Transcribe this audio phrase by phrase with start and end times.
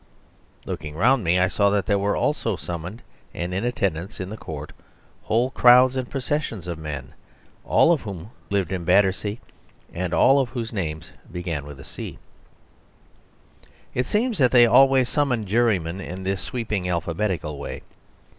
[0.65, 3.03] Looking round me, I saw that there were also summoned
[3.35, 4.71] and in attendance in the court
[5.25, 7.13] whole crowds and processions of men,
[7.65, 9.39] all of whom lived in Battersea,
[9.93, 12.17] and all of whose names began with a C.
[13.93, 17.83] It seems that they always summon jurymen in this sweeping alphabetical way.